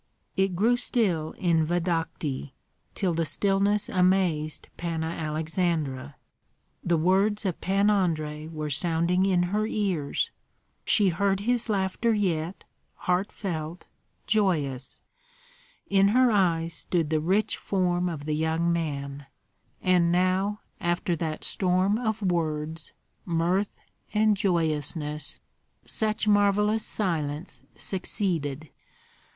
[0.35, 2.55] It grew still in Vodokty,
[2.95, 6.15] till the stillness amazed Panna Aleksandra.
[6.83, 10.31] The words of Pan Andrei were sounding in her ears;
[10.83, 12.63] she heard his laughter yet,
[13.05, 13.85] heartfelt,
[14.25, 14.99] joyous;
[15.87, 19.27] in her eyes stood the rich form of the young man;
[19.83, 22.91] and now after that storm of words,
[23.23, 23.79] mirth,
[24.15, 25.39] and joyousness,
[25.85, 28.71] such marvellous silence succeeded.